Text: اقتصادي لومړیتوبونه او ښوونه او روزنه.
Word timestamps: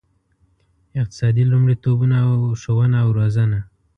اقتصادي 1.01 1.43
لومړیتوبونه 1.51 2.15
او 2.27 2.35
ښوونه 2.61 2.97
او 3.03 3.09
روزنه. 3.17 3.59